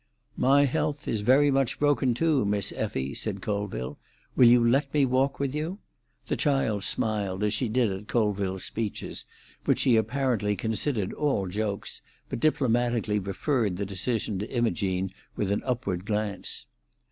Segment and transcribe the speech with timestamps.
[0.37, 3.99] "My health is very much broken too, Miss Effie," said Colville.
[4.35, 5.77] "Will you let me walk with you?"
[6.25, 9.25] The child smiled, as she did at Colville's speeches,
[9.65, 15.61] which she apparently considered all jokes, but diplomatically referred the decision to Imogene with an
[15.67, 16.65] upward glance.